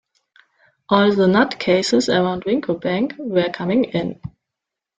All 0.89 1.11
the 1.13 1.27
nutcases 1.27 2.09
around 2.09 2.45
Wincobank 2.45 3.19
were 3.19 3.49
coming 3.51 3.83
in. 3.83 4.19